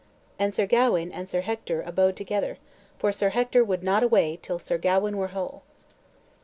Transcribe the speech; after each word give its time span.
And 0.39 0.51
Sir 0.51 0.65
Gawain 0.65 1.11
and 1.11 1.29
Sir 1.29 1.41
Hector 1.41 1.83
abode 1.83 2.15
together, 2.15 2.57
for 2.97 3.11
Sir 3.11 3.29
Hector 3.29 3.63
would 3.63 3.83
not 3.83 4.01
away 4.01 4.39
till 4.41 4.57
Sir 4.57 4.79
Gawain 4.79 5.15
were 5.15 5.27
whole. 5.27 5.61